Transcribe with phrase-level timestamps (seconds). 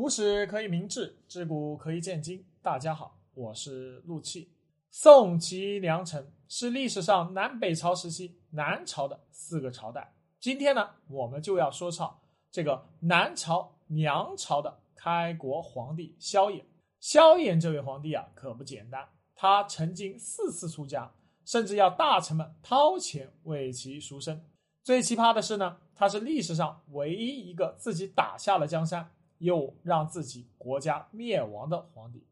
[0.00, 2.46] 读史可以明志，知古可以鉴今。
[2.62, 4.48] 大家好，我是陆气。
[4.92, 10.14] 宋齐梁陈是历史上南北朝时期南朝的四个朝代。
[10.38, 12.16] 今天呢，我们就要说唱
[12.48, 16.62] 这个南朝梁朝的开国皇帝萧衍。
[17.00, 19.04] 萧衍这位皇帝啊，可不简单。
[19.34, 21.10] 他曾经四次出家，
[21.44, 24.40] 甚至要大臣们掏钱为其赎身。
[24.84, 32.24] 最奇葩的是呢，他是历史上唯一一个自己打下了江山，又让自己国家灭亡的皇帝。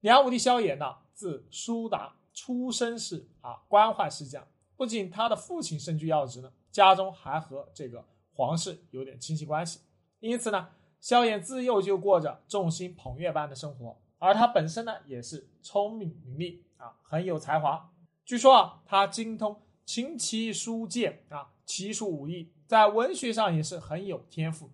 [0.00, 4.46] 梁武帝萧衍呢，字叔达，出身是啊官宦世家。
[4.76, 9.80] 不仅他的父亲身居要职呢，家中还和这个皇室有点亲戚关系。
[10.20, 10.68] 因此呢，
[11.00, 13.96] 萧衍自幼就过着众星捧月般的生活。
[14.18, 17.92] 而他本身呢，也是聪明伶俐啊，很有才华。
[18.24, 21.48] 据说啊，他精通琴棋书剑啊。
[21.64, 24.68] 奇术武艺，在文学上也是很有天赋，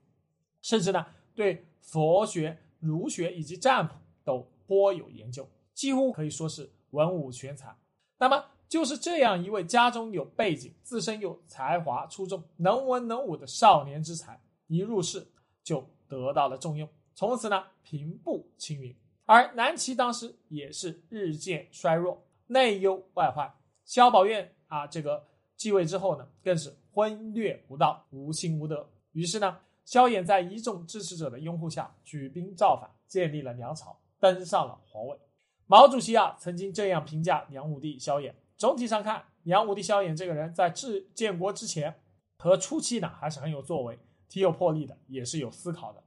[0.63, 7.75] 甚至呢对佛学、儒学以及占卜都颇有研究，几乎可以说是文武全才。
[8.19, 15.27] 那么就是这样一位家中有背景、自身又才华出众、能文能武的少年之才，一入世
[15.63, 18.95] 就得到了重用，从此呢平步青云。
[19.25, 23.53] 而南齐当时也是日渐衰弱，内忧外患。
[23.85, 25.27] 萧宝卷啊，这个
[25.57, 26.75] 继位之后呢，更是。
[26.91, 28.85] 昏略无道，无亲无德。
[29.13, 29.57] 于是呢，
[29.89, 35.19] 萧衍在一众支持者的拥护下，举兵造反，建立了梁朝，登上了皇位。
[35.65, 42.03] 毛主席啊，曾经这样评价梁武帝萧衍：总体上看，梁武帝萧衍这个人在治建国之前
[42.37, 46.05] 和初期呢，还是很有作为、挺有魄力的，也是有思考的。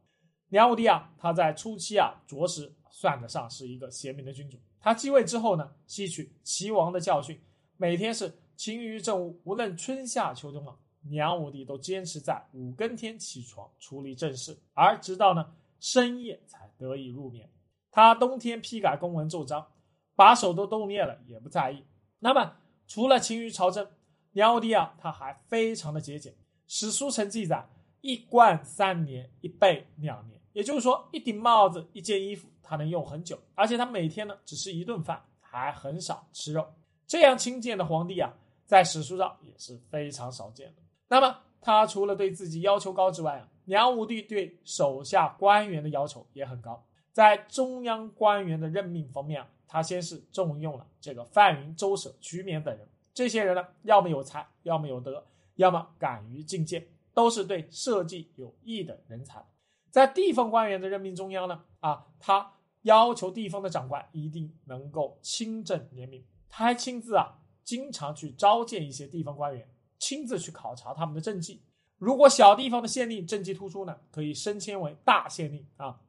[0.50, 4.60] 梁武帝啊，他在初期啊，着实算得上是一个贤明的君主。
[4.80, 7.42] 他继位之后呢，吸取齐王的教训，
[7.78, 8.38] 每天是。
[8.58, 17.50] 勤于政务，无论春夏秋冬啊，梁武帝都坚持在五更天起床处理政事，而直到呢深夜才得以入眠。
[17.90, 19.68] 他冬天批改公文奏章，
[20.16, 21.84] 把手都冻裂了也不在意。
[22.20, 22.56] 那么
[22.88, 23.88] 除了勤于朝政，
[24.32, 26.36] 梁武帝啊他还非常的节俭。
[26.68, 27.68] 史书曾记载，
[28.02, 36.66] 一冠三年，一被两年，也就是说一顶帽子、一件衣服他能用很久，而且他每天呢只吃一顿饭，还很少吃肉。
[37.06, 38.34] 这样清贱的皇帝啊！
[38.66, 40.81] 在史书上也是非常少见的。
[41.12, 46.86] 那么，他除了对自己要求高之外啊，梁武帝对手下官员的要求也很高。
[47.12, 52.88] 在中央官员的任命方面啊，他先是重用了这个范云、周舍、徐勉等人。
[53.14, 59.46] 这些人呢，要么有才，要么有德，要么敢于进谏，都是对社稷有益的人才。
[59.90, 66.24] 在地方官员的任命中央呢，啊，他要求地方的长官一定能够清正廉明。
[66.48, 67.40] 他还亲自啊。
[67.64, 69.70] 经常去召见一些地方官员，
[70.02, 71.62] 亲自去考察他们的政绩。
[71.98, 76.02] 如果小地方的县令政绩突出呢，可以升迁为大县令啊；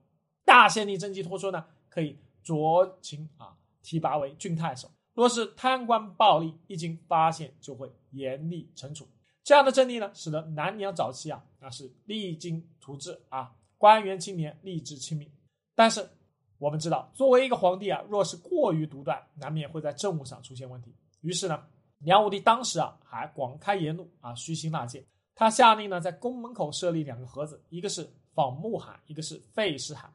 [0.45, 4.91] 大县令政绩突出呢，可以酌情啊提拔为郡太守。
[5.13, 9.07] 若是贪官暴力，一经发现就会严厉惩处。
[9.45, 15.31] 这样的政令呢，使得南梁早期啊那是励精图治啊，官员青年立志亲民。
[15.75, 16.09] 但是
[16.57, 20.95] 我们知道，作为一个皇帝啊，若是过于独断，难免会在政务上出现问题。
[21.21, 21.63] 于是呢，
[22.05, 25.05] 梁武帝当时啊还广开言路啊，虚心纳谏。
[25.35, 30.13] 他下令呢，在宫门口设立两个盒子，一个是仿木函，一个是废石函。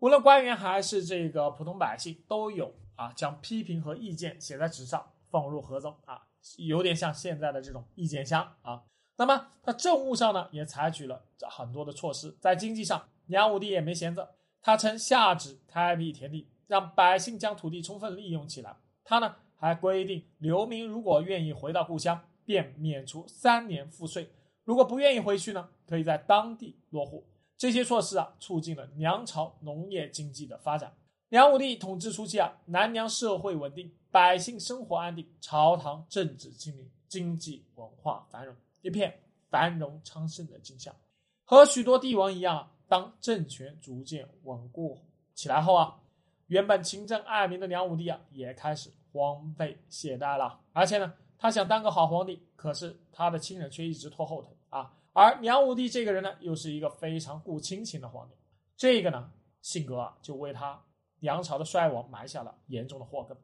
[0.00, 6.22] 无论官员还是这个普通百姓，都有啊将批评和意见写在纸上，放入盒中啊，
[6.58, 8.82] 有点像现在的这种意见箱啊。
[9.16, 12.36] 那么他政务上呢，也采取了很多的措施。
[12.40, 18.76] 在经济上，梁武帝也没闲着，他曾下旨开辟田地，让百姓将土地充分利用起来。
[19.04, 19.36] 他呢。
[19.60, 24.24] 还规定，流民如果愿意回到故乡，便免除三年赋税；
[24.64, 27.26] 如果不愿意回去呢，可以在当地落户。
[27.58, 30.96] 这些措施啊，促进了梁朝农业经济的发展。
[31.28, 39.20] 梁武帝统治初期啊，南梁社会稳定，百姓生活安定，朝堂政治清明，经济文化繁荣，一片
[39.50, 40.96] 繁荣昌盛的景象。
[41.44, 45.02] 和许多帝王一样啊，当政权逐渐稳固
[45.34, 46.00] 起来后啊，
[46.46, 48.90] 原本勤政爱民的梁武帝啊，也开始。
[49.12, 54.92] 荒废懈怠了，而且呢，他想当个好皇帝，可是他的亲人却一直拖后腿啊。
[55.12, 58.34] 而梁武帝这个人呢，又是一个非常顾亲情的皇帝，
[58.76, 59.30] 这个呢，
[59.60, 60.80] 性格啊，就为他
[61.18, 63.36] 梁朝的衰亡埋下了严重的祸根。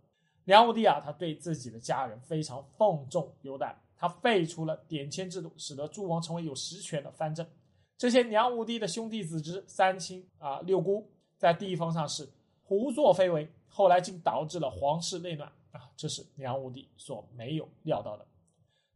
[0.44, 7.44] 梁武帝啊，他对自己的家人非常奉重优待，他废除了典签制度，使得诸王成为有实权的藩镇。
[7.98, 12.28] 这些梁武帝的兄弟子侄、三亲啊、六姑，在地方上是
[12.62, 13.50] 胡作非为。
[13.76, 15.90] 后来竟导致了皇室内乱啊！
[15.98, 18.26] 这是梁武帝所没有料到的。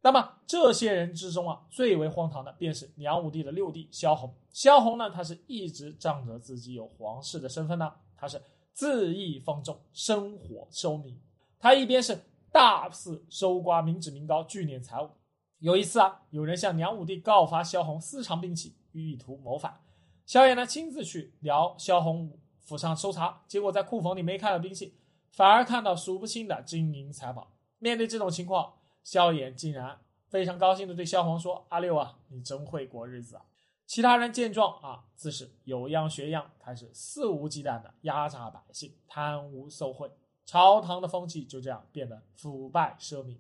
[0.01, 4.35] 那么这些人之中啊，最为荒唐的便是梁武帝的六弟萧红。
[4.51, 8.41] 萧红呢，他是一直仗着自己有皇室的身份呢，他是
[8.75, 11.21] 恣意放纵，生火收民。
[11.59, 12.19] 他一边是
[12.51, 15.11] 大肆搜刮民脂民膏，聚敛财物。
[15.59, 19.79] 有一次啊，有人向梁武帝告发萧红私藏兵器，意图谋反。
[20.25, 22.33] 萧衍呢，亲自去聊萧红
[22.63, 24.95] 府上搜查，结果在库房里没看到兵器，
[25.31, 27.53] 反而看到数不清的金银财宝。
[27.79, 29.99] 面对这种情况，萧衍竟然
[30.29, 33.45] 非常高兴地对萧皇说：“阿六啊，你真会过日子啊！”
[33.87, 40.09] 其他人见状啊，自是有样学样，开始肆无忌惮地压榨百姓、贪污受贿，
[40.47, 43.39] 朝堂的风气就这样变得腐败奢靡。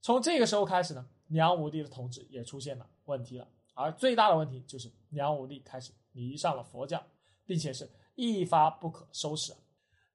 [0.00, 7.02] 从这个时候开始呢，梁武帝的统治也出现了问题了，而最大的问题就是梁武帝开始迷上了佛教，
[7.44, 9.52] 并且是一发不可收拾。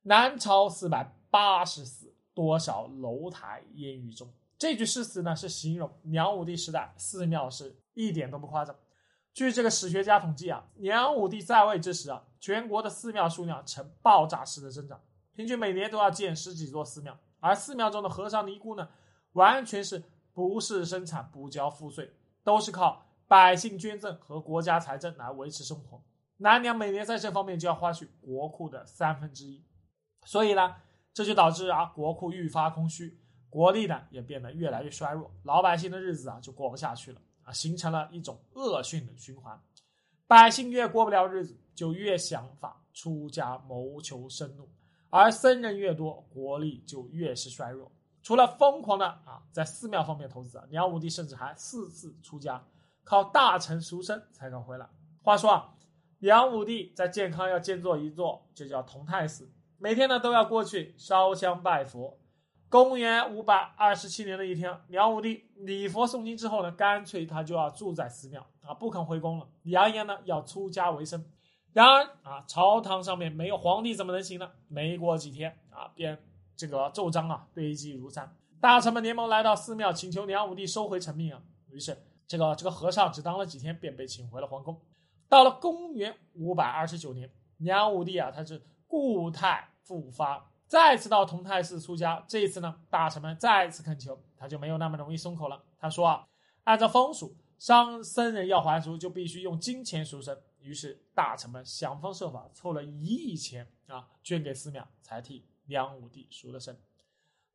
[0.04, 4.32] 南朝四百八十寺，多少楼台烟雨中。
[4.58, 8.76] 这句诗词呢，是形容梁武帝时代寺庙是一点都不夸张。
[9.34, 15.02] 据这个史学家统计啊，梁武帝在位之时啊，全国的寺庙数量呈爆炸式的增长，
[15.34, 18.88] 平均每年都要建十几座寺庙，而寺庙中的和尚尼姑呢，
[19.34, 20.02] 完全是
[20.32, 22.14] 不是生产不交赋税，
[22.46, 26.02] 都是靠百姓捐赠和国家财政来维持生活。
[26.38, 29.64] 南梁每年在这方面就要花去国库的三分之一，
[30.26, 30.76] 所以呢，
[31.14, 37.22] 这就导致啊国库愈发空虚，国力呢也变得越来越衰弱，老百姓的日子啊就过不下去了。
[37.44, 39.62] 啊，形成了一种恶性的循环，
[40.26, 44.68] 百姓越过不了日子，就越想法出家谋求生路，
[45.12, 47.92] 而僧人越多，国力就越是衰弱。
[48.24, 52.66] 除了疯狂的啊，在寺庙方面投资，梁武帝甚至还四次出家，
[53.04, 54.90] 靠大臣赎身才能回来。
[55.22, 55.75] 话说啊，
[56.26, 62.18] 梁武帝在建康要建作一座，就叫同泰寺，每天呢都要过去烧香拜佛。
[62.68, 71.24] 公元五百二十七年的一天，梁武帝礼佛诵经之后呢，干脆他就要住在寺庙啊，不肯回宫了，扬言呢要出家为僧。
[71.74, 74.50] 然而啊，朝堂上面没有皇帝怎么能行呢？
[74.68, 76.18] 没过几天啊，便
[76.56, 81.44] 这个奏章啊堆积如山，大臣们连忙来到寺庙请求梁武帝收回成命啊。
[81.70, 81.96] 于是
[82.26, 84.82] 这个这个和尚只当了几天，便被请回了皇宫。
[85.28, 90.52] 到了公元五百二十九年，梁武帝啊，他是故态复发。
[90.68, 95.64] 再次到同泰寺出家，这一次呢，大臣们再次恳求，他就没有那么容易松口了。
[95.78, 96.28] 他说啊，
[96.64, 100.38] 按照风俗，商僧人要还俗，就必须用金钱赎身。
[100.60, 106.76] 于是大臣们想方设法凑了一亿钱啊，捐给寺庙，才替梁武帝赎了身。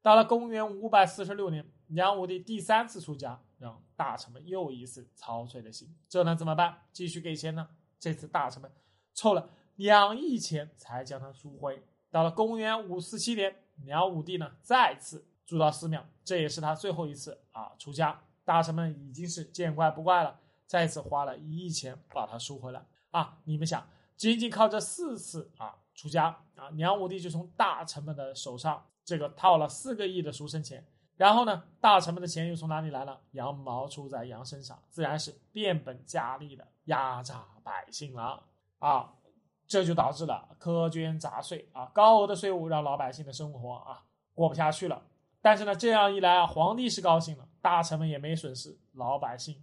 [0.00, 5.94] 到了公元五百四十六年，梁武帝第三次出家，让大臣们又一次操碎了心。
[6.08, 6.82] 这能怎么办？
[6.92, 7.68] 继续给钱呢？
[7.98, 8.72] 这次大臣们
[9.12, 11.84] 凑了两亿钱，才将他赎回。
[12.10, 13.54] 到了公元五四七年，
[13.84, 18.20] 梁武帝呢再次住到寺庙，这也是他最后一次啊出家。
[18.42, 23.38] 大臣们已经是见怪不怪了，再次花了一亿钱把他赎回来啊！
[23.44, 23.86] 你们想，
[24.16, 30.84] 仅仅靠这四次啊出家啊，梁武帝就从大臣们的手上这个套了四个亿的赎身钱，
[31.20, 33.14] 然后呢，大臣们的钱又从哪里来呢？
[33.32, 38.42] 羊毛出在羊身上，自然是变本加厉的压榨百姓了
[38.78, 39.12] 啊！
[39.66, 44.02] 这就导致了苛捐杂税啊，高额的税务让老百姓的生活啊
[44.32, 45.02] 过不下去了。
[45.42, 49.62] 但是呢，这样一来啊，皇帝是高兴了，大臣们也没损失，老百姓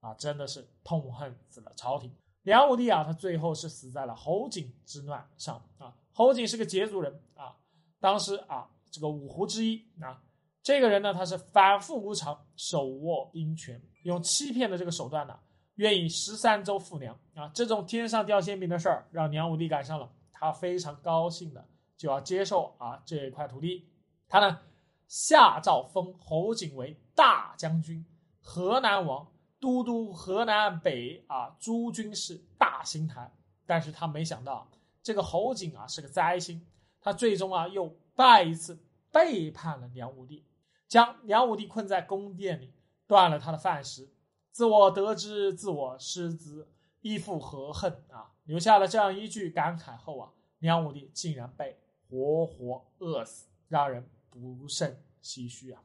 [0.00, 2.12] 啊真的是痛恨死了朝廷。
[2.42, 5.94] 梁武帝啊，他最后是死在了侯景之乱上啊。
[6.12, 7.54] 侯景是个羯族人啊，
[8.00, 10.20] 当时啊这个五胡之一啊，
[10.62, 15.38] 这个人呢他是反复无常，手握兵权，用欺骗的这个手段呢。
[15.76, 17.50] 愿以十三州富粮啊！
[17.54, 23.88] 这种天上掉馅饼的事儿，让梁武帝赶上了，他非常高兴的就要接受啊这一块土地。
[24.28, 24.60] 他呢
[25.08, 28.04] 下诏封侯景为大将军、
[28.42, 29.26] 河南王、
[29.58, 33.32] 都督河南北啊诸军事、大兴台。
[33.64, 34.68] 但是他没想到
[35.02, 36.60] 这个侯景啊是个灾星，
[37.00, 38.78] 他最终啊又再一次
[39.10, 40.44] 背叛了梁武帝，
[40.90, 42.74] 将梁武帝困在宫殿里，
[43.06, 44.10] 断了他的饭食。
[44.50, 46.66] 自我得之，自我失之，
[47.00, 48.32] 亦复何恨啊！
[48.42, 51.78] 留下了这样一句感慨后啊，梁武帝竟然被
[52.08, 55.80] 活活饿死，让人不胜唏嘘啊！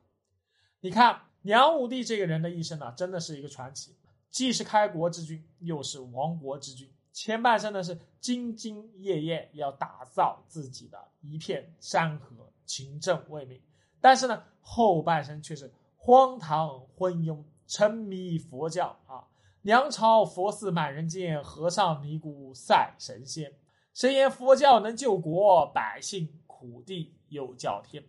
[0.79, 3.95] 你看梁武帝这个人的一生呢，真的是一个传奇，
[4.31, 6.91] 既是开国之君，又是亡国之君。
[7.13, 13.62] 前半生呢是兢兢业业要打造自己的一片山河，勤政为民，
[14.05, 17.43] 但是呢后半生却是荒唐昏庸。
[17.67, 19.25] 沉迷佛教啊！
[19.63, 23.51] 梁朝佛寺满人间，和尚尼姑赛神仙。
[23.91, 28.03] 谁言佛教能救国，百姓苦地又叫天。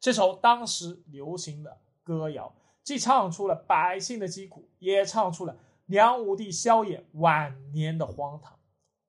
[0.00, 5.54] 这首当时流行的歌谣，既唱出了百姓的疾苦，也唱出了
[5.84, 8.58] 梁武帝萧衍晚年的荒唐。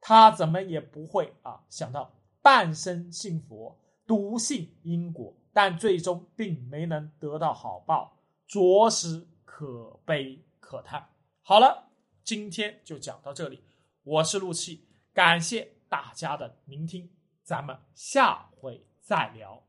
[0.01, 8.17] 他怎么也不会啊想到，半生信佛，笃信因果，但最终并没能得到好报，
[8.48, 11.10] 着实可悲可叹。
[11.43, 11.91] 好了，
[12.24, 13.63] 今天就讲到这里，
[14.03, 17.12] 我是陆气，感谢大家的聆听，
[17.43, 19.63] 咱们下回再聊。